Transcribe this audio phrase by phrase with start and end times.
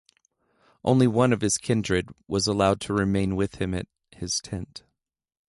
[0.83, 4.81] Only one of his kindred was allowed to remain with him at his tent.